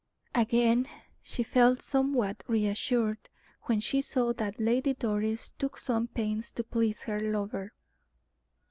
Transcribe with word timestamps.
Again 0.33 0.87
she 1.21 1.43
felt 1.43 1.83
somewhat 1.83 2.41
reassured 2.47 3.29
when 3.65 3.79
she 3.79 4.01
saw 4.01 4.33
that 4.33 4.59
Lady 4.59 4.95
Doris 4.95 5.51
took 5.59 5.77
some 5.77 6.07
pains 6.07 6.51
to 6.53 6.63
please 6.63 7.03
her 7.03 7.19
lover. 7.21 7.73